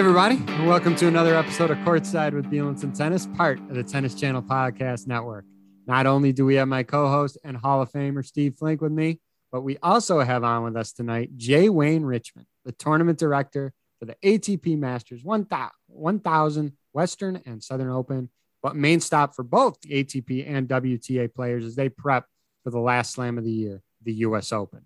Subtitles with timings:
[0.00, 4.14] everybody, and welcome to another episode of Courtside with Bielenson Tennis, part of the Tennis
[4.14, 5.44] Channel Podcast Network.
[5.86, 9.20] Not only do we have my co-host and Hall of Famer Steve Flink with me,
[9.52, 14.06] but we also have on with us tonight Jay Wayne Richmond, the tournament director for
[14.06, 18.30] the ATP Masters 1000 Western and Southern Open,
[18.62, 22.24] but main stop for both the ATP and WTA players as they prep
[22.64, 24.80] for the last slam of the year, the US Open.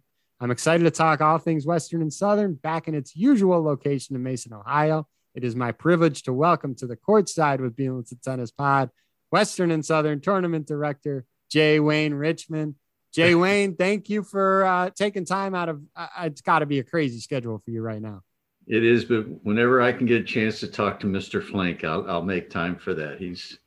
[0.44, 4.22] I'm excited to talk all things Western and Southern back in its usual location in
[4.22, 5.08] Mason, Ohio.
[5.34, 8.90] It is my privilege to welcome to the courtside with Bielenson Tennis Pod,
[9.30, 12.74] Western and Southern Tournament Director, Jay Wayne Richmond.
[13.10, 16.78] Jay Wayne, thank you for uh, taking time out of uh, it's got to be
[16.78, 18.20] a crazy schedule for you right now.
[18.66, 21.42] It is, but whenever I can get a chance to talk to Mr.
[21.42, 23.18] Flink, I'll, I'll make time for that.
[23.18, 23.58] He's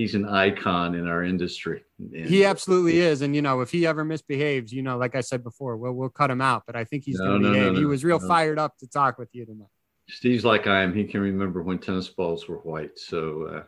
[0.00, 1.84] he's an icon in our industry.
[1.98, 3.20] And he absolutely is.
[3.20, 6.08] And you know, if he ever misbehaves, you know, like I said before, we'll we'll
[6.08, 6.62] cut him out.
[6.66, 7.72] But I think he's no, going to no, behave.
[7.74, 9.68] No, he was real fired up to talk with you tonight.
[10.08, 10.94] Steve's like I am.
[10.94, 12.98] He can remember when tennis balls were white.
[12.98, 13.64] So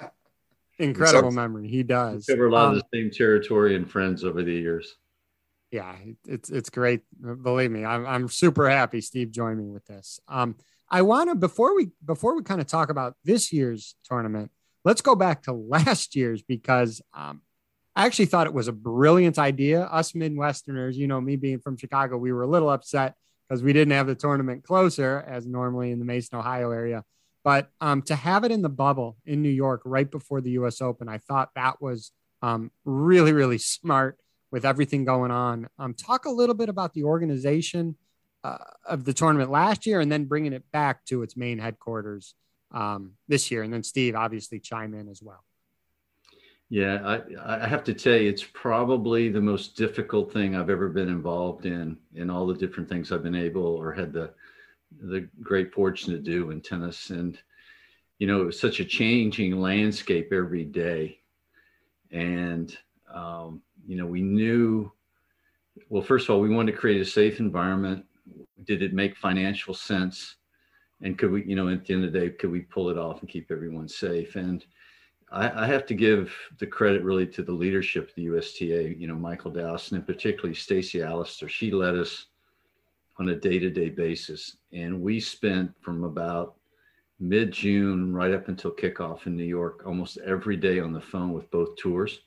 [0.00, 0.08] uh,
[0.78, 1.68] incredible memory.
[1.68, 2.24] He does.
[2.24, 4.96] Cover a lot um, of the same territory and friends over the years.
[5.70, 5.94] Yeah,
[6.26, 7.02] it's it's great.
[7.20, 10.20] Believe me, I'm I'm super happy Steve joined me with this.
[10.26, 10.56] Um,
[10.88, 14.50] I want to before we before we kind of talk about this year's tournament
[14.86, 17.42] let's go back to last year's because um,
[17.96, 19.82] I actually thought it was a brilliant idea.
[19.82, 23.16] Us Midwesterners, you know, me being from Chicago, we were a little upset
[23.48, 27.04] because we didn't have the tournament closer as normally in the Mason, Ohio area.
[27.42, 30.80] But um, to have it in the bubble in New York right before the US
[30.80, 34.18] Open, I thought that was um, really, really smart
[34.52, 35.68] with everything going on.
[35.80, 37.96] Um, talk a little bit about the organization
[38.44, 42.36] uh, of the tournament last year and then bringing it back to its main headquarters
[42.76, 43.62] um, this year.
[43.62, 45.42] And then Steve obviously chime in as well.
[46.68, 50.88] Yeah, I, I have to tell you, it's probably the most difficult thing I've ever
[50.88, 54.30] been involved in, in all the different things I've been able or had the
[55.00, 57.10] the great fortune to do in tennis.
[57.10, 57.38] And
[58.18, 61.20] you know, it was such a changing landscape every day.
[62.10, 62.76] And
[63.12, 64.90] um, you know, we knew
[65.88, 68.04] well, first of all, we wanted to create a safe environment.
[68.64, 70.36] Did it make financial sense?
[71.02, 72.98] And could we you know at the end of the day could we pull it
[72.98, 74.64] off and keep everyone safe and
[75.30, 79.08] I, I, have to give the credit really to the leadership of the USTA, you
[79.08, 81.48] know, Michael Dowse and particularly Stacey Allaster.
[81.48, 82.26] She led us
[83.18, 84.58] on a day-to-day basis.
[84.72, 86.54] And we spent from about
[87.18, 91.50] mid-June right up until kickoff in New York, almost every day on the phone with
[91.50, 92.20] both tours.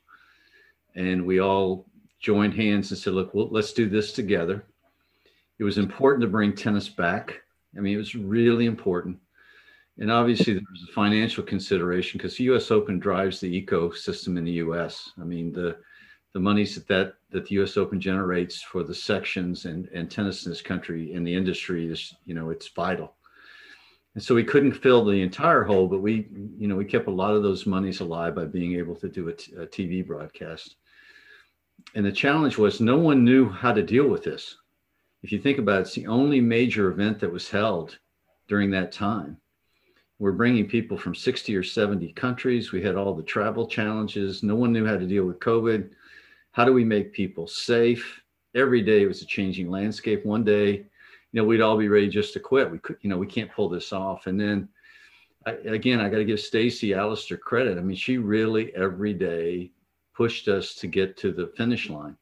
[0.96, 1.86] And we all
[2.20, 4.66] joined hands and said, look, well, let's do this together.
[5.58, 7.44] It was important to bring tennis back
[7.78, 9.18] I mean, it was really important.
[10.00, 12.72] And obviously, there was a financial consideration because the U.S.
[12.72, 15.12] Open drives the ecosystem in the U.S.
[15.20, 15.78] I mean, the
[16.34, 17.76] the monies that that, that the U.S.
[17.76, 22.14] Open generates for the sections and, and tennis in this country in the industry is,
[22.26, 23.16] you know, it's vital.
[24.16, 27.12] And so we couldn't fill the entire hole, but we, you know, we kept a
[27.12, 30.76] lot of those monies alive by being able to do a, t- a TV broadcast.
[31.96, 34.58] And the challenge was no one knew how to deal with this
[35.24, 37.98] if you think about it, it's the only major event that was held
[38.48, 39.38] during that time.
[40.18, 42.72] We're bringing people from 60 or 70 countries.
[42.72, 44.44] We had all the travel challenges.
[44.44, 45.90] No one knew how to deal with COVID.
[46.52, 48.22] How do we make people safe?
[48.56, 50.26] Every day it was a changing landscape.
[50.26, 50.72] One day,
[51.32, 52.70] you know, we'd all be ready just to quit.
[52.70, 54.28] We could, you know, we can't pull this off.
[54.28, 54.68] And then
[55.46, 57.78] I, again, I got to give Stacey Allaster credit.
[57.78, 59.72] I mean, she really every day
[60.14, 62.18] pushed us to get to the finish line.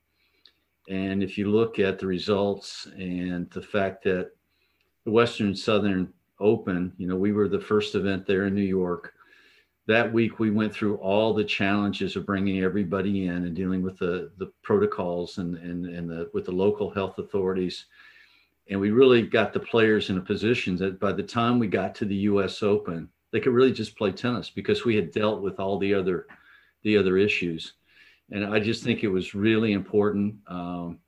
[0.87, 4.31] And if you look at the results and the fact that
[5.05, 9.13] the Western Southern Open, you know, we were the first event there in New York.
[9.87, 13.97] That week, we went through all the challenges of bringing everybody in and dealing with
[13.97, 17.85] the, the protocols and, and, and the, with the local health authorities.
[18.69, 21.95] And we really got the players in a position that by the time we got
[21.95, 25.59] to the US Open, they could really just play tennis because we had dealt with
[25.59, 26.27] all the other
[26.83, 27.73] the other issues
[28.31, 30.35] and I just think it was really important.
[30.47, 30.99] Um,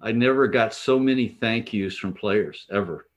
[0.00, 3.08] I never got so many thank yous from players ever.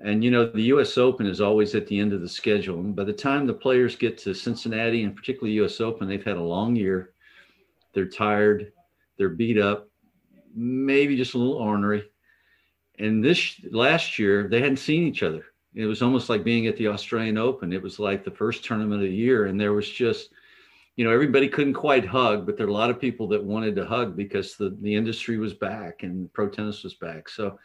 [0.00, 0.96] And you know, the U.S.
[0.96, 3.96] Open is always at the end of the schedule, and by the time the players
[3.96, 5.80] get to Cincinnati and particularly U.S.
[5.80, 7.14] Open, they've had a long year.
[7.94, 8.72] They're tired,
[9.16, 9.88] they're beat up,
[10.54, 12.04] maybe just a little ornery.
[12.98, 15.44] And this last year, they hadn't seen each other.
[15.74, 17.72] It was almost like being at the Australian Open.
[17.72, 20.30] It was like the first tournament of the year, and there was just
[20.98, 23.76] you know everybody couldn't quite hug but there are a lot of people that wanted
[23.76, 27.56] to hug because the, the industry was back and pro tennis was back so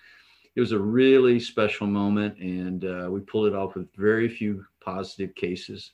[0.56, 4.64] it was a really special moment and uh, we pulled it off with very few
[4.82, 5.94] positive cases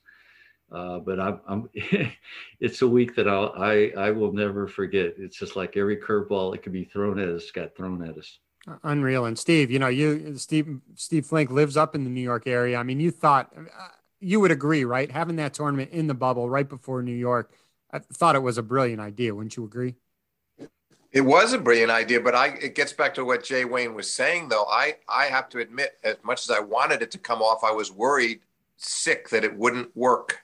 [0.74, 1.70] uh, but I'm, I'm
[2.60, 5.16] it's a week that I'll, i I will never forget.
[5.18, 8.38] It's just like every curveball that could be thrown at us got thrown at us.
[8.84, 9.26] Unreal.
[9.26, 12.78] And Steve, you know, you Steve Steve Flink lives up in the New York area.
[12.78, 13.88] I mean, you thought uh,
[14.20, 15.10] you would agree, right?
[15.12, 17.52] Having that tournament in the bubble right before New York,
[17.92, 19.34] I thought it was a brilliant idea.
[19.34, 19.96] Wouldn't you agree?
[21.12, 24.14] It was a brilliant idea, but I it gets back to what Jay Wayne was
[24.14, 24.66] saying though.
[24.66, 27.72] I I have to admit, as much as I wanted it to come off, I
[27.72, 28.42] was worried
[28.78, 30.40] sick that it wouldn't work.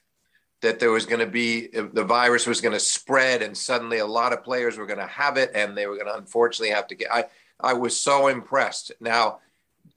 [0.61, 4.07] That there was going to be the virus was going to spread, and suddenly a
[4.07, 6.87] lot of players were going to have it, and they were going to unfortunately have
[6.87, 7.11] to get.
[7.11, 7.25] I
[7.59, 8.91] I was so impressed.
[8.99, 9.39] Now,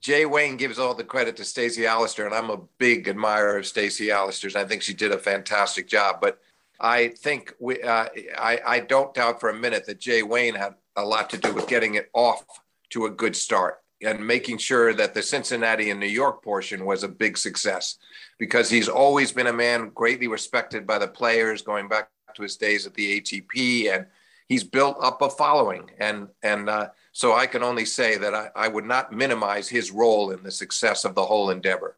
[0.01, 3.65] Jay Wayne gives all the credit to Stacey Allaster, and I'm a big admirer of
[3.65, 4.55] Stacey Allaster's.
[4.55, 6.39] I think she did a fantastic job, but
[6.79, 8.07] I think we, uh,
[8.37, 11.53] I, I don't doubt for a minute that Jay Wayne had a lot to do
[11.53, 12.43] with getting it off
[12.91, 17.03] to a good start and making sure that the Cincinnati and New York portion was
[17.03, 17.97] a big success
[18.37, 22.55] because he's always been a man greatly respected by the players going back to his
[22.55, 24.05] days at the ATP and
[24.47, 28.49] he's built up a following and and uh, so I can only say that I,
[28.55, 31.97] I would not minimize his role in the success of the whole endeavor.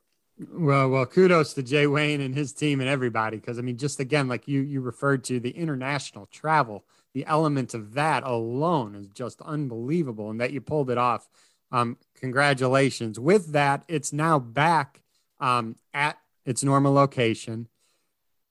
[0.52, 3.38] Well, well, kudos to Jay Wayne and his team and everybody.
[3.38, 7.74] Because I mean, just again, like you you referred to the international travel, the element
[7.74, 11.28] of that alone is just unbelievable, and that you pulled it off.
[11.72, 13.20] Um, congratulations.
[13.20, 15.02] With that, it's now back
[15.40, 17.68] um, at its normal location.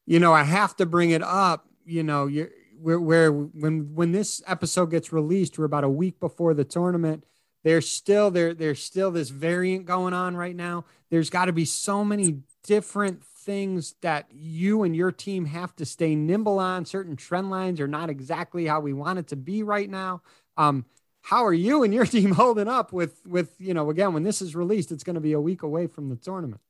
[0.06, 1.66] You know, I have to bring it up.
[1.84, 6.20] You know, you're where, where when when this episode gets released, we're about a week
[6.20, 7.24] before the tournament.
[7.62, 10.84] There's still there there's still this variant going on right now.
[11.10, 15.84] There's got to be so many different things that you and your team have to
[15.84, 16.84] stay nimble on.
[16.84, 20.22] Certain trend lines are not exactly how we want it to be right now.
[20.56, 20.86] Um
[21.22, 24.40] how are you and your team holding up with with you know again when this
[24.40, 26.60] is released it's going to be a week away from the tournament.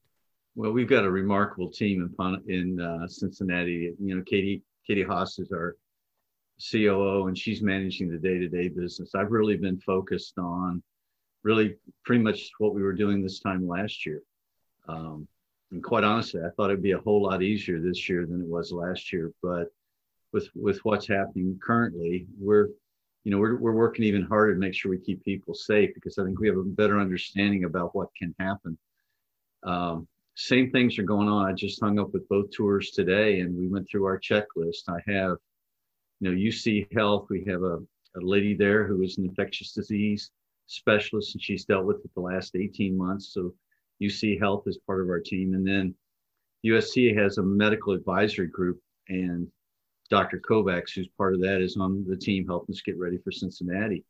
[0.57, 3.95] Well we've got a remarkable team in in uh, cincinnati.
[4.01, 5.77] You know katie katie haas is our
[6.61, 9.15] COO and she's managing the day-to-day business.
[9.15, 10.83] I've really been focused on
[11.43, 14.23] really pretty much what we were doing this time last year.
[14.89, 15.27] Um,
[15.71, 18.49] and quite honestly, I thought it'd be a whole lot easier this year than it
[18.49, 19.33] was last year.
[19.43, 19.69] But
[20.33, 22.69] with with what's happening currently, we're
[23.25, 26.19] you know we're we're working even harder to make sure we keep people safe because
[26.19, 28.77] I think we have a better understanding about what can happen.
[29.63, 31.47] Um, same things are going on.
[31.47, 34.89] I just hung up with both tours today, and we went through our checklist.
[34.89, 35.37] I have
[36.21, 37.79] you know, UC Health, we have a,
[38.17, 40.31] a lady there who is an infectious disease
[40.67, 43.33] specialist and she's dealt with it the last 18 months.
[43.33, 43.55] So
[44.03, 45.55] UC Health is part of our team.
[45.55, 45.95] And then
[46.65, 49.49] USC has a medical advisory group and
[50.11, 50.41] Dr.
[50.41, 54.05] Kovacs, who's part of that, is on the team helping us get ready for Cincinnati.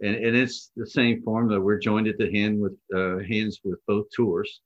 [0.00, 1.60] And, and it's the same formula.
[1.60, 4.60] We're joined at the hand with uh, hands with both tours,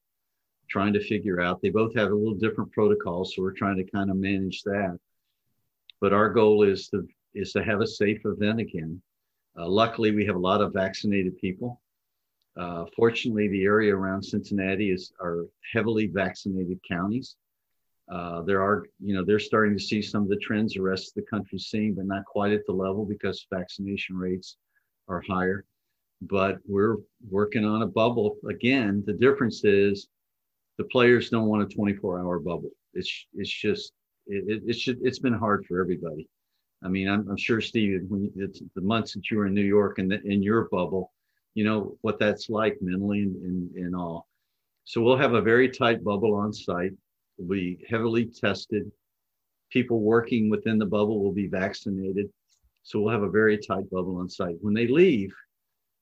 [0.68, 1.62] trying to figure out.
[1.62, 4.98] They both have a little different protocol, so we're trying to kind of manage that.
[6.04, 9.00] But our goal is to is to have a safe event again.
[9.58, 11.80] Uh, luckily, we have a lot of vaccinated people.
[12.58, 17.36] Uh, fortunately, the area around Cincinnati is are heavily vaccinated counties.
[18.12, 21.08] Uh, there are, you know, they're starting to see some of the trends the rest
[21.08, 24.58] of the country's seeing, but not quite at the level because vaccination rates
[25.08, 25.64] are higher.
[26.20, 26.98] But we're
[27.30, 29.02] working on a bubble again.
[29.06, 30.08] The difference is
[30.76, 32.72] the players don't want a 24-hour bubble.
[32.92, 33.94] It's it's just
[34.26, 36.28] it, it, should it's been hard for everybody.
[36.82, 39.62] I mean, I'm, I'm sure Steve, when it's the months that you were in New
[39.62, 41.12] York and in your bubble,
[41.54, 44.26] you know what that's like mentally and, and, and all.
[44.84, 46.92] So we'll have a very tight bubble on site.
[47.38, 48.90] We'll be heavily tested.
[49.70, 52.28] People working within the bubble will be vaccinated.
[52.82, 54.56] So we'll have a very tight bubble on site.
[54.60, 55.32] When they leave,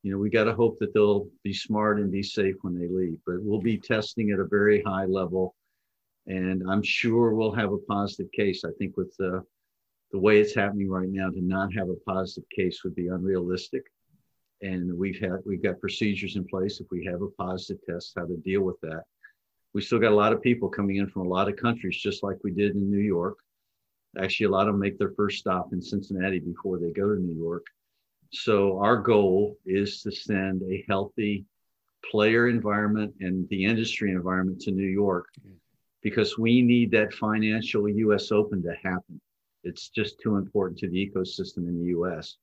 [0.02, 2.88] you know, we got to hope that they'll be smart and be safe when they
[2.88, 3.18] leave.
[3.24, 5.54] But we'll be testing at a very high level
[6.26, 8.64] and I'm sure we'll have a positive case.
[8.64, 9.42] I think with the
[10.12, 13.82] the way it's happening right now, to not have a positive case would be unrealistic.
[14.60, 18.26] And we've had we've got procedures in place if we have a positive test, how
[18.26, 19.04] to deal with that.
[19.74, 22.22] We still got a lot of people coming in from a lot of countries, just
[22.22, 23.38] like we did in New York.
[24.18, 27.20] Actually, a lot of them make their first stop in Cincinnati before they go to
[27.20, 27.64] New York.
[28.30, 31.46] So our goal is to send a healthy
[32.10, 35.26] player environment and the industry environment to New York
[36.02, 39.20] because we need that financial US Open to happen.
[39.64, 42.36] It's just too important to the ecosystem in the US.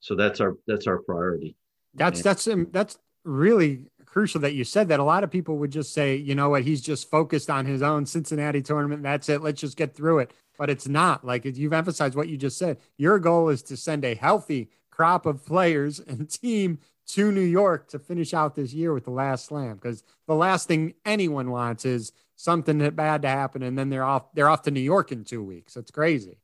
[0.00, 1.56] So that's our that's our priority.
[1.94, 5.00] That's and, that's um, that's really crucial that you said that.
[5.00, 7.82] A lot of people would just say, you know what, he's just focused on his
[7.82, 9.02] own Cincinnati tournament.
[9.02, 9.42] That's it.
[9.42, 10.32] Let's just get through it.
[10.56, 12.78] But it's not like you've emphasized what you just said.
[12.96, 17.88] Your goal is to send a healthy crop of players and team to New York
[17.88, 19.74] to finish out this year with the last slam.
[19.74, 24.04] Because the last thing anyone wants is something that bad to happen, and then they're
[24.04, 24.32] off.
[24.34, 25.76] They're off to New York in two weeks.
[25.76, 26.38] It's crazy.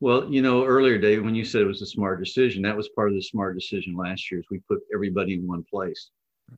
[0.00, 2.90] Well, you know, earlier, Dave, when you said it was a smart decision, that was
[2.90, 4.40] part of the smart decision last year.
[4.40, 6.10] Is we put everybody in one place,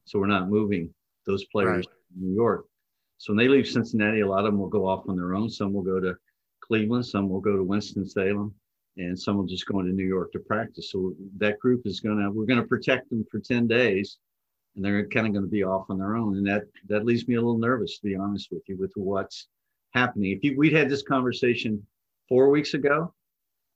[0.05, 0.93] so we're not moving
[1.27, 1.85] those players right.
[1.85, 2.67] to New York.
[3.19, 5.51] So when they leave Cincinnati, a lot of them will go off on their own.
[5.51, 6.17] Some will go to
[6.61, 8.55] Cleveland, some will go to Winston Salem,
[8.99, 10.91] and some will just go into New York to practice.
[10.91, 14.19] So that group is gonna we're gonna protect them for ten days,
[14.77, 16.37] and they're kind of going to be off on their own.
[16.37, 19.49] And that that leaves me a little nervous, to be honest with you, with what's
[19.91, 20.33] happening.
[20.33, 21.85] If you, we'd had this conversation
[22.29, 23.13] four weeks ago,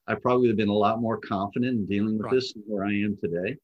[0.06, 2.34] I probably would have been a lot more confident in dealing with right.
[2.34, 3.56] this than where I am today.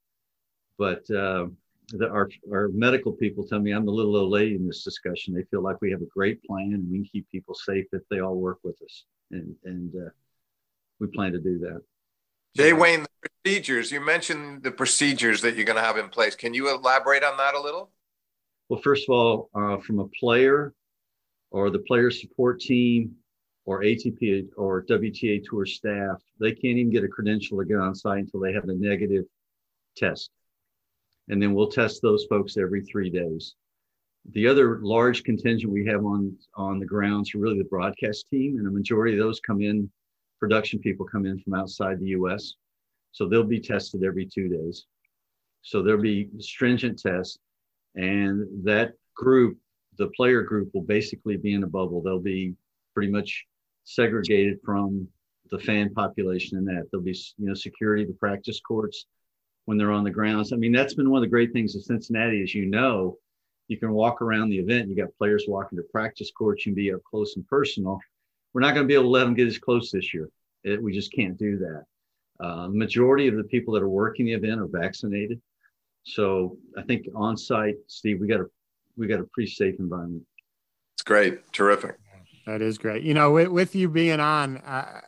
[0.78, 1.46] But uh,
[1.88, 5.34] the, our, our medical people tell me I'm the little old lady in this discussion.
[5.34, 8.02] They feel like we have a great plan and we can keep people safe if
[8.10, 9.04] they all work with us.
[9.30, 10.10] And, and uh,
[11.00, 11.82] we plan to do that.
[12.56, 16.34] Jay Wayne, the procedures, you mentioned the procedures that you're going to have in place.
[16.34, 17.90] Can you elaborate on that a little?
[18.68, 20.74] Well, first of all, uh, from a player
[21.50, 23.14] or the player support team
[23.64, 27.94] or ATP or WTA Tour staff, they can't even get a credential to get on
[27.94, 29.24] site until they have a negative
[29.96, 30.30] test.
[31.28, 33.54] And then we'll test those folks every three days.
[34.32, 38.58] The other large contingent we have on, on the grounds are really the broadcast team,
[38.58, 39.90] and a majority of those come in,
[40.38, 42.54] production people come in from outside the US.
[43.12, 44.86] So they'll be tested every two days.
[45.62, 47.38] So there'll be stringent tests,
[47.94, 49.58] and that group,
[49.98, 52.00] the player group, will basically be in a bubble.
[52.00, 52.54] They'll be
[52.94, 53.44] pretty much
[53.84, 55.08] segregated from
[55.50, 59.06] the fan population and that there'll be you know security the practice courts
[59.64, 61.82] when they're on the grounds i mean that's been one of the great things of
[61.82, 63.16] cincinnati as you know
[63.68, 66.76] you can walk around the event you got players walking to practice courts you can
[66.76, 67.98] be up close and personal
[68.58, 70.28] we're not going to be able to let them get as close this year.
[70.64, 71.84] It, we just can't do that.
[72.44, 75.40] Uh, the majority of the people that are working the event are vaccinated.
[76.02, 78.46] So i think on site steve we got a
[78.96, 80.24] we got a pretty safe environment.
[80.94, 81.52] It's great.
[81.52, 81.98] Terrific.
[82.46, 83.04] That is great.
[83.04, 85.02] You know, with, with you being on, uh,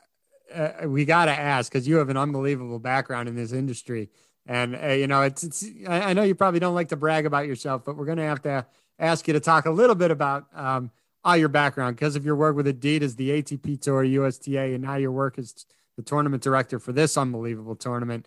[0.54, 4.10] uh, we got to ask because you have an unbelievable background in this industry.
[4.46, 7.48] And, uh, you know, it's, it's, I know you probably don't like to brag about
[7.48, 8.64] yourself, but we're going to have to
[9.00, 10.92] ask you to talk a little bit about um,
[11.24, 14.96] all your background because of your work with Adidas, the ATP Tour, USTA, and now
[14.96, 18.26] your work as the tournament director for this unbelievable tournament.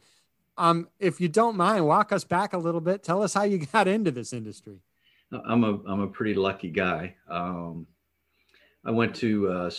[0.58, 3.04] Um, if you don't mind, walk us back a little bit.
[3.04, 4.80] Tell us how you got into this industry.
[5.32, 7.16] I'm a I'm a pretty lucky guy.
[7.28, 7.88] Um,
[8.86, 9.72] I went to uh,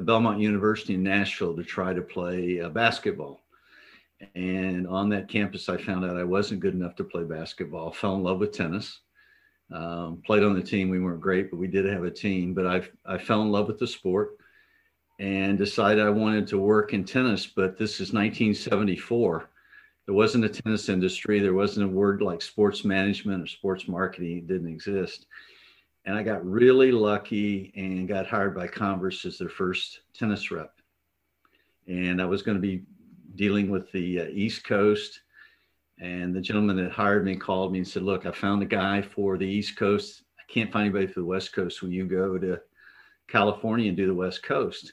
[0.00, 3.42] Belmont University in Nashville to try to play uh, basketball.
[4.34, 7.92] And on that campus, I found out I wasn't good enough to play basketball.
[7.92, 9.00] Fell in love with tennis.
[9.72, 10.88] Um, played on the team.
[10.88, 12.54] We weren't great, but we did have a team.
[12.54, 14.38] But I I fell in love with the sport
[15.18, 17.46] and decided I wanted to work in tennis.
[17.46, 19.50] But this is 1974.
[20.06, 21.38] There wasn't a tennis industry.
[21.38, 24.38] There wasn't a word like sports management or sports marketing.
[24.38, 25.26] It didn't exist
[26.08, 30.72] and I got really lucky and got hired by Converse as their first tennis rep.
[31.86, 32.84] And I was going to be
[33.34, 35.20] dealing with the uh, East Coast.
[36.00, 39.02] And the gentleman that hired me called me and said, Look, I found a guy
[39.02, 40.22] for the East Coast.
[40.38, 41.82] I can't find anybody for the West Coast.
[41.82, 42.60] Will you go to
[43.26, 44.92] California and do the West Coast?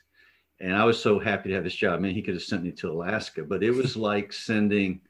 [0.59, 2.00] And I was so happy to have this job.
[2.00, 5.01] Man, he could have sent me to Alaska, but it was like sending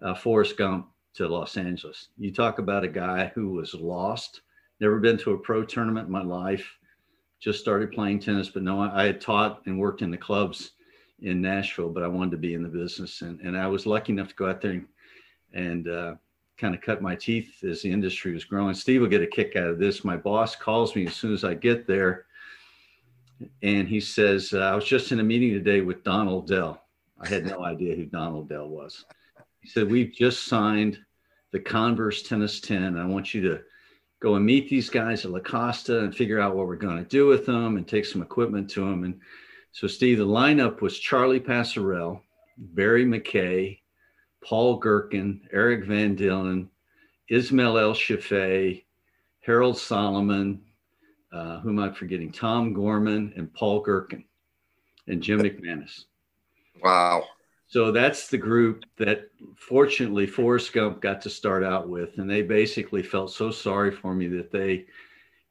[0.00, 2.08] uh, Forrest Gump to Los Angeles.
[2.16, 4.42] You talk about a guy who was lost
[4.80, 6.76] never been to a pro tournament in my life.
[7.40, 10.72] Just started playing tennis, but no, I had taught and worked in the clubs
[11.20, 13.22] in Nashville, but I wanted to be in the business.
[13.22, 14.86] And, and I was lucky enough to go out there and,
[15.52, 16.14] and uh,
[16.56, 18.74] kind of cut my teeth as the industry was growing.
[18.74, 20.04] Steve will get a kick out of this.
[20.04, 22.26] My boss calls me as soon as I get there.
[23.62, 26.82] And he says, uh, I was just in a meeting today with Donald Dell.
[27.20, 29.04] I had no idea who Donald Dell was.
[29.60, 30.98] He said, We've just signed
[31.52, 32.96] the Converse Tennis 10.
[32.96, 33.60] I want you to
[34.20, 37.04] go and meet these guys at La Costa and figure out what we're going to
[37.04, 39.04] do with them and take some equipment to them.
[39.04, 39.20] And
[39.72, 42.20] so, Steve, the lineup was Charlie Pasarell,
[42.56, 43.82] Barry MacKay,
[44.46, 46.68] Paul Gerken, Eric Van Dillen,
[47.28, 48.84] Ismail El Shafei,
[49.40, 50.62] Harold Solomon,
[51.32, 52.30] uh, who am I forgetting?
[52.30, 54.22] Tom Gorman and Paul Gerken
[55.08, 56.04] and Jim McManus.
[56.80, 57.24] Wow.
[57.66, 62.18] So that's the group that fortunately Forrest Gump got to start out with.
[62.18, 64.86] And they basically felt so sorry for me that they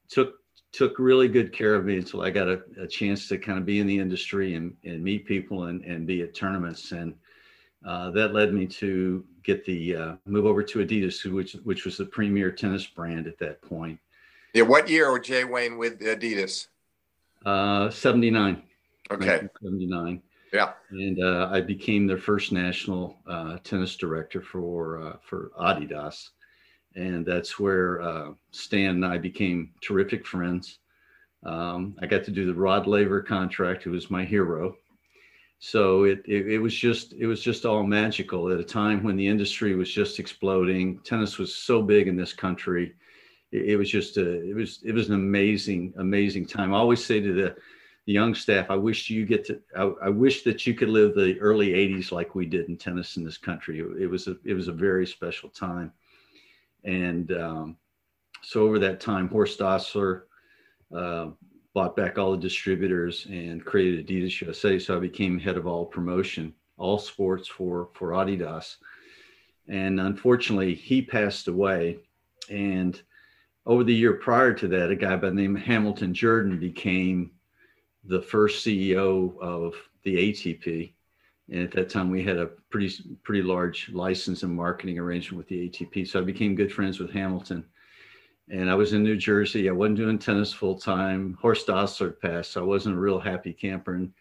[0.10, 0.36] took
[0.72, 3.66] took really good care of me until I got a, a chance to kind of
[3.66, 6.92] be in the industry and, and meet people and, and be at tournaments.
[6.92, 7.16] And
[7.86, 11.98] uh, that led me to get the uh, move over to Adidas, which which was
[11.98, 14.00] the premier tennis brand at that point.
[14.54, 16.68] Yeah, what year was Jay Wayne with Adidas?
[17.46, 18.64] Uh, 79.
[19.12, 19.48] Okay.
[19.62, 20.22] 79.
[20.52, 20.72] Yeah.
[20.92, 26.30] And uh, I became their first national uh, tennis director for uh, for Adidas,
[26.96, 30.80] and that's where uh, Stan and I became terrific friends.
[31.44, 34.78] Um, I got to do the Rod Laver contract, who was my hero.
[35.60, 39.16] So it, it, it was just it was just all magical at a time when
[39.16, 41.00] the industry was just exploding.
[41.00, 42.94] Tennis was so big in this country.
[43.52, 46.74] It, it was just a it was it was an amazing amazing time.
[46.74, 47.56] I always say to the
[48.06, 51.16] the young staff, I wish you get to I, I wish that you could live
[51.16, 53.80] the early '80s like we did in tennis in this country.
[53.80, 55.92] It, it was a it was a very special time,
[56.84, 57.78] and um,
[58.42, 60.24] so over that time, Horst Dassler.
[60.96, 61.30] Uh,
[61.76, 64.80] bought back all the distributors and created Adidas USA.
[64.80, 68.78] So I became head of all promotion, all sports for for Adidas.
[69.68, 72.00] And unfortunately, he passed away.
[72.50, 73.00] And
[73.66, 77.32] over the year prior to that, a guy by the name of Hamilton Jordan became
[78.06, 80.94] the first CEO of the ATP.
[81.50, 85.50] And at that time, we had a pretty pretty large license and marketing arrangement with
[85.50, 86.08] the ATP.
[86.08, 87.66] So I became good friends with Hamilton
[88.50, 89.70] and I was in New Jersey.
[89.70, 91.38] I wasn't doing tennis full time.
[91.42, 93.96] Horst Dassler passed, so I wasn't a real happy camper.
[93.96, 94.14] And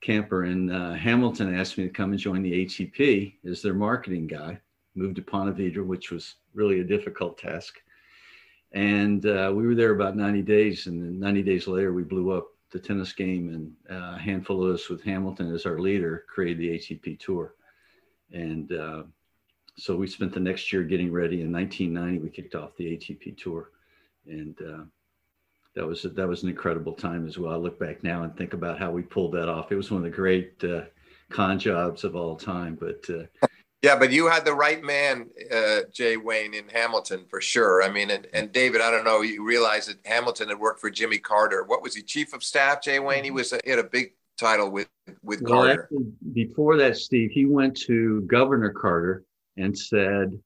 [0.00, 4.26] camper and uh, Hamilton asked me to come and join the ATP as their marketing
[4.26, 4.60] guy.
[4.94, 7.80] Moved to Ponte Vedra, which was really a difficult task.
[8.72, 12.32] And uh, we were there about 90 days, and then 90 days later, we blew
[12.32, 16.24] up the tennis game, and uh, a handful of us with Hamilton as our leader
[16.28, 17.54] created the ATP Tour.
[18.32, 19.04] And uh,
[19.76, 21.42] so we spent the next year getting ready.
[21.42, 23.70] In 1990, we kicked off the ATP tour,
[24.26, 24.84] and uh,
[25.74, 27.52] that was that was an incredible time as well.
[27.52, 29.72] I look back now and think about how we pulled that off.
[29.72, 30.82] It was one of the great uh,
[31.30, 32.78] con jobs of all time.
[32.80, 33.46] But uh,
[33.82, 37.82] yeah, but you had the right man, uh, Jay Wayne, in Hamilton for sure.
[37.82, 40.88] I mean, and, and David, I don't know, you realize that Hamilton had worked for
[40.88, 41.64] Jimmy Carter.
[41.64, 42.80] What was he, chief of staff?
[42.80, 43.24] Jay Wayne.
[43.24, 44.88] He was he had a big title with
[45.24, 45.82] with well, Carter.
[45.82, 49.24] Actually, before that, Steve, he went to Governor Carter
[49.56, 50.38] and said,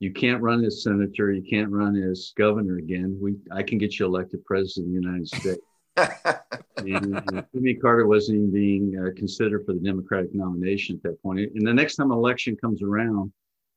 [0.00, 1.32] "You can't run as senator.
[1.32, 3.18] You can't run as governor again.
[3.20, 5.60] We, I can get you elected president of the United States."
[6.78, 11.22] and uh, Jimmy Carter wasn't even being uh, considered for the Democratic nomination at that
[11.22, 11.40] point.
[11.54, 13.32] And the next time an election comes around,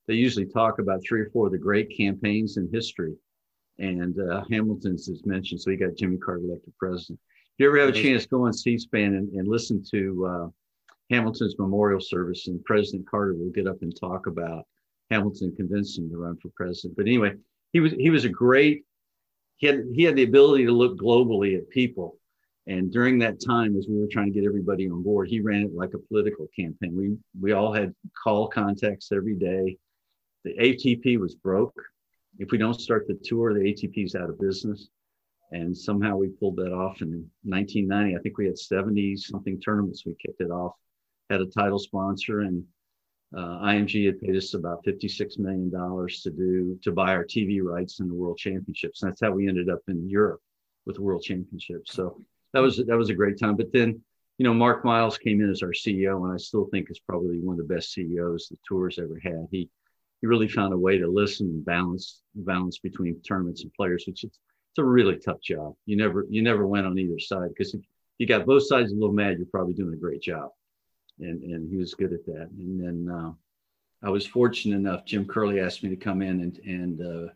[0.07, 3.15] they usually talk about three or four of the great campaigns in history.
[3.79, 7.19] And uh, Hamilton's is mentioned, so he got Jimmy Carter elected president.
[7.53, 10.47] If you ever have a chance, go on C-SPAN and, and listen to uh,
[11.09, 14.65] Hamilton's memorial service, and President Carter will get up and talk about
[15.11, 16.97] Hamilton convinced him to run for president.
[16.97, 17.33] But anyway,
[17.73, 18.83] he was he was a great.
[19.57, 22.17] He had he had the ability to look globally at people,
[22.67, 25.63] and during that time, as we were trying to get everybody on board, he ran
[25.63, 26.95] it like a political campaign.
[26.95, 29.77] We we all had call contacts every day.
[30.43, 31.79] The ATP was broke.
[32.37, 34.89] If we don't start the tour, the ATP is out of business.
[35.51, 38.15] And somehow we pulled that off in 1990.
[38.15, 40.05] I think we had 70 something tournaments.
[40.05, 40.73] We kicked it off,
[41.29, 42.63] had a title sponsor, and
[43.33, 47.99] uh, IMG had paid us about $56 million to do to buy our TV rights
[47.99, 49.01] in the World Championships.
[49.01, 50.41] And that's how we ended up in Europe
[50.85, 51.93] with the World Championships.
[51.93, 52.21] So
[52.53, 53.57] that was that was a great time.
[53.57, 54.01] But then,
[54.37, 57.39] you know, Mark Miles came in as our CEO, and I still think is probably
[57.39, 59.47] one of the best CEOs the tour's ever had.
[59.51, 59.69] He
[60.21, 64.23] he really found a way to listen and balance balance between tournaments and players, which
[64.23, 64.31] is
[64.71, 65.73] it's a really tough job.
[65.85, 67.81] You never you never went on either side because if
[68.17, 70.51] you got both sides a little mad, you're probably doing a great job
[71.19, 72.49] and and he was good at that.
[72.57, 73.31] And then uh,
[74.03, 75.05] I was fortunate enough.
[75.05, 77.31] Jim Curley asked me to come in and and uh,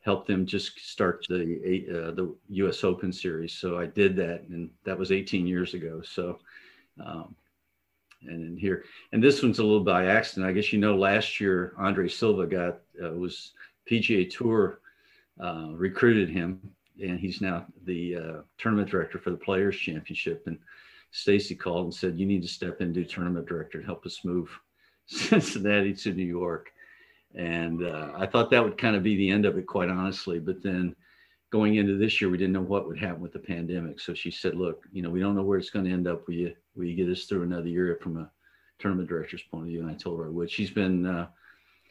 [0.00, 2.84] help them just start the uh, the U.S.
[2.84, 3.52] Open series.
[3.52, 6.02] So I did that, and that was 18 years ago.
[6.02, 6.38] So.
[7.04, 7.36] Um,
[8.26, 10.48] and here, and this one's a little by accident.
[10.48, 13.52] I guess you know, last year Andre Silva got uh, was
[13.88, 14.80] PGA Tour
[15.40, 16.60] uh, recruited him,
[17.00, 20.42] and he's now the uh, tournament director for the Players Championship.
[20.46, 20.58] And
[21.10, 24.24] Stacey called and said, "You need to step in, do tournament director, and help us
[24.24, 24.50] move
[25.06, 26.70] Cincinnati to New York."
[27.34, 30.38] And uh, I thought that would kind of be the end of it, quite honestly.
[30.38, 30.96] But then
[31.50, 34.00] going into this year, we didn't know what would happen with the pandemic.
[34.00, 36.26] So she said, "Look, you know, we don't know where it's going to end up.
[36.26, 38.30] Will you will you get us through another year from a
[38.78, 40.50] tournament director's point of view?" And I told her I would.
[40.50, 41.28] She's been uh,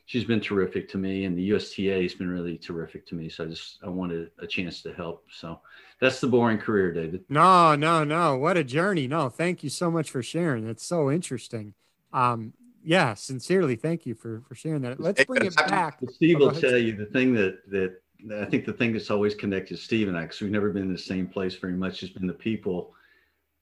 [0.08, 3.30] she's been terrific to me, and the USTA has been really terrific to me.
[3.30, 5.26] So I just I wanted a chance to help.
[5.32, 5.60] So
[6.02, 7.24] that's the boring career, David.
[7.30, 8.38] No, no, no.
[8.38, 9.08] What a journey.
[9.08, 10.67] No, thank you so much for sharing.
[10.67, 11.76] It's so interesting.
[12.12, 15.00] Um, yeah, sincerely, thank you for for sharing that.
[15.00, 16.00] Let's bring it back.
[16.13, 18.02] Steve will tell you the thing that that
[18.41, 20.93] I think the thing that's always connected Steve and I, because we've never been in
[20.93, 22.93] the same place very much, has been the people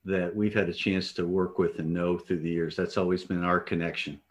[0.06, 2.76] that we've had a chance to work with and know through the years.
[2.76, 4.22] That's always been our connection.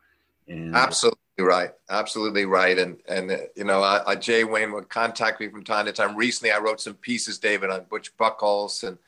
[0.47, 2.79] And absolutely right, absolutely right.
[2.79, 5.93] And and uh, you know, I, I, Jay Wayne would contact me from time to
[5.93, 6.17] time.
[6.17, 8.99] Recently, I wrote some pieces, David, on Butch Buchholz and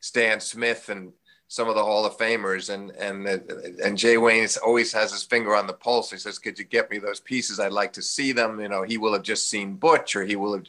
[0.00, 1.12] Stan Smith and
[1.48, 2.72] some of the Hall of Famers.
[2.72, 6.10] And and uh, and Jay Wayne always has his finger on the pulse.
[6.10, 7.60] He says, "Could you get me those pieces?
[7.60, 10.36] I'd like to see them." You know, he will have just seen Butch, or he
[10.36, 10.66] will have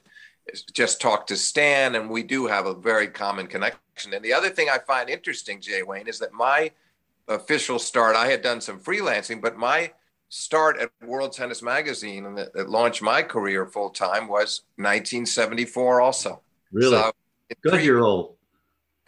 [0.71, 4.13] just talked to Stan, and we do have a very common connection.
[4.13, 6.71] And the other thing I find interesting, Jay Wayne, is that my
[7.27, 8.15] official start.
[8.15, 9.91] I had done some freelancing, but my
[10.29, 16.01] start at World Tennis Magazine and that, that launched my career full time was 1974.
[16.01, 17.11] Also, really so,
[17.63, 18.35] good year old.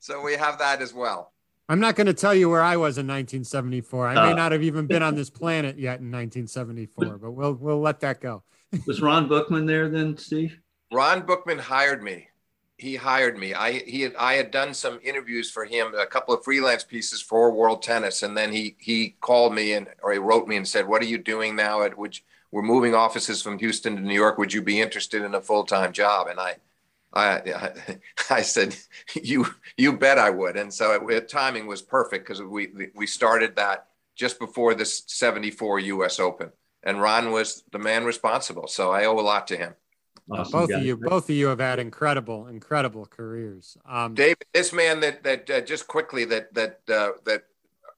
[0.00, 1.32] so we have that as well.
[1.68, 4.08] I'm not going to tell you where I was in 1974.
[4.08, 7.54] I may uh, not have even been on this planet yet in 1974, but we'll
[7.54, 8.42] we'll let that go.
[8.86, 10.58] was Ron Bookman there then, Steve?
[10.92, 12.28] Ron Bookman hired me.
[12.78, 13.54] He hired me.
[13.54, 17.20] I he had, I had done some interviews for him, a couple of freelance pieces
[17.20, 20.66] for World Tennis, and then he he called me and or he wrote me and
[20.66, 21.82] said, "What are you doing now?
[21.82, 24.38] At which we're moving offices from Houston to New York.
[24.38, 26.56] Would you be interested in a full time job?" And I
[27.12, 27.72] I,
[28.30, 28.76] I said,
[29.14, 30.56] you, you bet I would.
[30.56, 35.04] And so it, it timing was perfect because we, we started that just before this
[35.06, 38.66] 74 US Open and Ron was the man responsible.
[38.68, 39.74] So I owe a lot to him.
[40.30, 40.78] Awesome both guy.
[40.78, 43.76] of you, both of you have had incredible, incredible careers.
[43.86, 47.44] Um, David, this man that, that uh, just quickly that, that, uh, that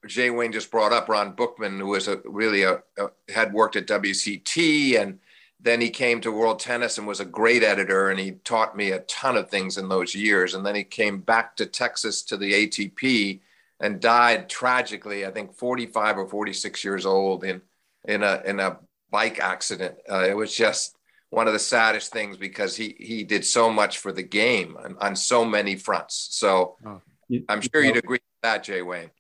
[0.07, 3.77] Jay Wayne just brought up, Ron Bookman, who was a really a, a had worked
[3.77, 5.19] at WCT and
[5.63, 8.93] then he came to World Tennis and was a great editor, and he taught me
[8.93, 10.55] a ton of things in those years.
[10.55, 13.41] And then he came back to Texas to the ATP
[13.79, 17.61] and died tragically, I think 45 or 46 years old in
[18.07, 18.79] in a in a
[19.11, 19.97] bike accident.
[20.11, 20.97] Uh, it was just
[21.31, 24.97] one of the saddest things because he he did so much for the game on,
[25.01, 26.29] on so many fronts.
[26.33, 29.11] So oh, you, I'm sure you know, you'd agree with that, Jay Wayne.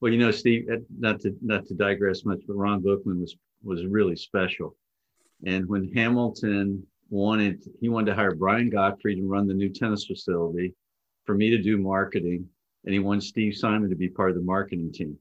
[0.00, 3.36] Well, you know, Steve, uh, not to not to digress much, but Ron Bookman was
[3.62, 4.76] was really special
[5.44, 10.06] and when Hamilton wanted, he wanted to hire Brian Gottfried to run the new tennis
[10.06, 10.74] facility,
[11.24, 12.48] for me to do marketing,
[12.84, 15.16] and he wanted Steve Simon to be part of the marketing team.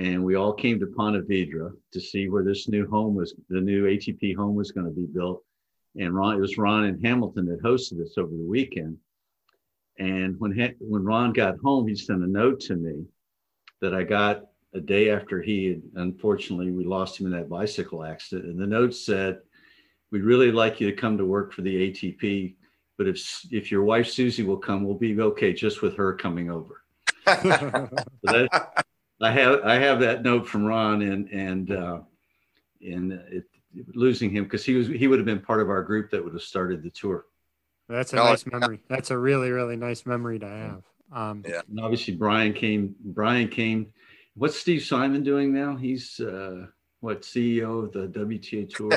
[0.00, 3.60] And we all came to Ponte Vedra to see where this new home was, the
[3.60, 5.44] new ATP home was going to be built.
[5.94, 8.96] And Ron, it was Ron and Hamilton that hosted us over the weekend.
[9.98, 13.04] And when when Ron got home, he sent a note to me
[13.82, 18.02] that I got a day after he had, unfortunately, we lost him in that bicycle
[18.02, 18.48] accident.
[18.48, 19.40] And the note said,
[20.10, 22.54] We'd really like you to come to work for the ATP,
[22.96, 26.50] but if, if your wife Susie will come, we'll be okay just with her coming
[26.50, 26.84] over.
[27.26, 27.88] so
[28.22, 28.84] that,
[29.20, 32.00] I have I have that note from Ron and and uh,
[32.80, 33.44] and it,
[33.94, 36.32] losing him because he was he would have been part of our group that would
[36.32, 37.26] have started the tour.
[37.88, 38.80] That's a nice memory.
[38.88, 40.82] That's a really really nice memory to have.
[41.12, 41.62] Um, yeah.
[41.68, 42.94] And obviously Brian came.
[43.04, 43.92] Brian came
[44.34, 45.76] What's Steve Simon doing now?
[45.76, 46.66] He's uh,
[47.00, 48.90] what CEO of the WTA Tour?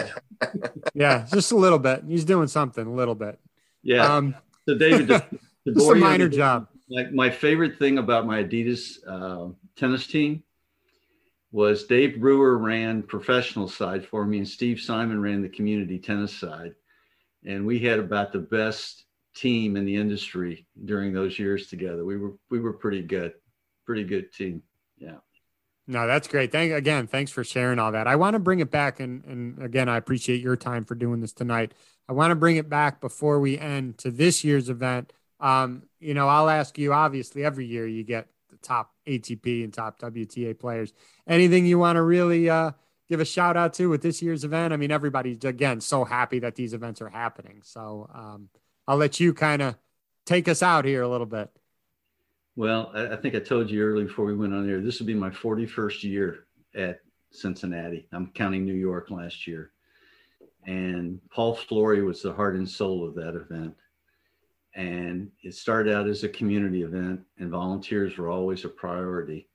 [0.94, 2.04] yeah, just a little bit.
[2.08, 3.40] He's doing something a little bit.
[3.82, 4.16] Yeah.
[4.16, 4.36] Um,
[4.68, 5.26] so David, just,
[5.68, 6.68] just a minor job.
[6.90, 10.44] Like my favorite thing about my Adidas uh, tennis team
[11.52, 16.36] was Dave Brewer ran professional side for me, and Steve Simon ran the community tennis
[16.36, 16.74] side,
[17.46, 19.06] and we had about the best
[19.36, 22.06] team in the industry during those years together.
[22.06, 23.34] We were we were pretty good,
[23.86, 24.64] pretty good team.
[24.98, 25.18] Yeah.
[25.86, 26.52] No, that's great.
[26.52, 27.08] Thank again.
[27.08, 28.08] Thanks for sharing all that.
[28.08, 31.20] I want to bring it back, and and again, I appreciate your time for doing
[31.20, 31.74] this tonight.
[32.08, 35.14] I want to bring it back before we end to this year's event.
[35.40, 36.94] Um, you know, I'll ask you.
[36.94, 38.28] Obviously, every year you get
[38.64, 40.94] top ATP and top WTA players.
[41.28, 42.72] Anything you want to really uh,
[43.10, 44.74] give a shout out to with this year's event?
[44.74, 47.62] I mean, everybody's again so happy that these events are happening.
[47.64, 48.50] So um,
[48.88, 49.76] I'll let you kind of
[50.26, 51.50] take us out here a little bit.
[52.56, 55.16] Well, I, think I told you earlier before we went on there, this will be
[55.16, 56.46] my 41st year
[56.76, 57.00] at
[57.32, 58.08] Cincinnati.
[58.12, 59.72] I'm counting New York last year.
[60.66, 63.76] And Paul Flory was the heart and soul of that event.
[64.76, 69.48] And it started out as a community event, and volunteers were always a priority.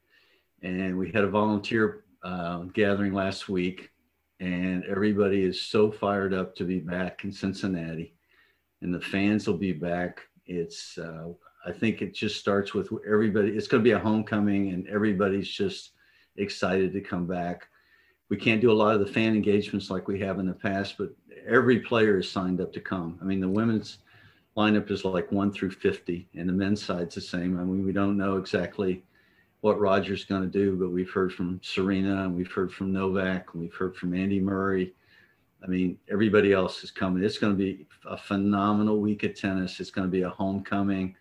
[0.62, 3.90] And we had a volunteer uh, gathering last week,
[4.40, 8.14] and everybody is so fired up to be back in Cincinnati.
[8.80, 10.20] And the fans will be back.
[10.46, 11.28] It's uh,
[11.66, 13.50] I think it just starts with everybody.
[13.50, 15.90] It's going to be a homecoming, and everybody's just
[16.36, 17.66] excited to come back.
[18.30, 20.96] We can't do a lot of the fan engagements like we have in the past,
[20.96, 21.10] but
[21.46, 23.18] every player is signed up to come.
[23.20, 23.98] I mean, the women's
[24.58, 27.60] lineup is like one through 50, and the men's side's the same.
[27.60, 29.04] I mean, we don't know exactly
[29.60, 33.48] what Roger's going to do, but we've heard from Serena, and we've heard from Novak,
[33.52, 34.94] and we've heard from Andy Murray.
[35.62, 37.22] I mean, everybody else is coming.
[37.22, 39.78] It's going to be a phenomenal week of tennis.
[39.78, 41.14] It's going to be a homecoming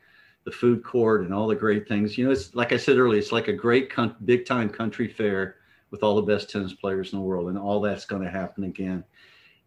[0.44, 2.18] the food court and all the great things.
[2.18, 5.08] You know, it's like I said earlier, it's like a great con- big time country
[5.08, 5.58] fair
[5.92, 8.64] with all the best tennis players in the world, and all that's going to happen
[8.64, 9.04] again.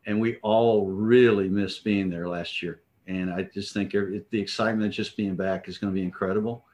[0.06, 2.80] And we all really missed being there last year.
[3.10, 6.64] And I just think the excitement of just being back is going to be incredible.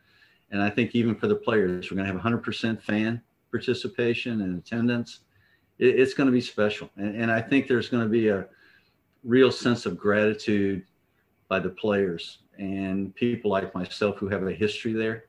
[0.51, 4.59] And I think even for the players, we're going to have 100% fan participation and
[4.59, 5.20] attendance.
[5.79, 6.90] It's going to be special.
[6.96, 8.46] And, I think there's going to be a
[9.25, 10.85] real sense of gratitude
[11.49, 15.25] by the players and people like myself who have a history there.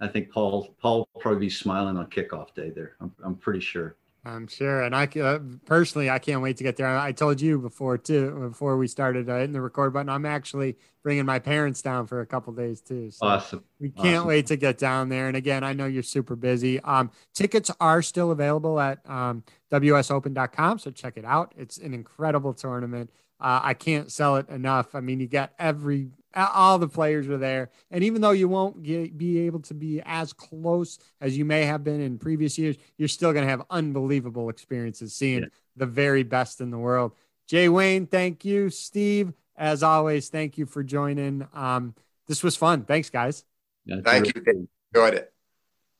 [0.00, 2.92] I think Paul Paul will probably be smiling on kickoff day there.
[3.00, 3.96] I'm I'm pretty sure.
[4.24, 6.86] I'm sure, and I uh, personally I can't wait to get there.
[6.86, 10.08] I told you before too, before we started uh, hitting the record button.
[10.08, 13.10] I'm actually bringing my parents down for a couple days too.
[13.10, 13.64] So awesome.
[13.80, 14.28] We can't awesome.
[14.28, 15.28] wait to get down there.
[15.28, 16.80] And again, I know you're super busy.
[16.80, 21.54] Um, tickets are still available at um, wsopen.com, so check it out.
[21.56, 23.10] It's an incredible tournament.
[23.40, 24.94] Uh, I can't sell it enough.
[24.94, 28.82] I mean, you got every all the players are there, and even though you won't
[28.82, 32.76] get, be able to be as close as you may have been in previous years,
[32.96, 35.48] you're still going to have unbelievable experiences seeing yeah.
[35.76, 37.12] the very best in the world.
[37.46, 38.70] Jay Wayne, thank you.
[38.70, 41.46] Steve, as always, thank you for joining.
[41.54, 41.94] Um,
[42.26, 42.84] this was fun.
[42.84, 43.44] Thanks, guys.
[43.86, 44.68] Yeah, thank you.
[44.94, 45.32] Enjoyed it.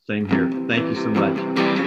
[0.06, 0.50] Same here.
[0.68, 1.77] Thank you so much.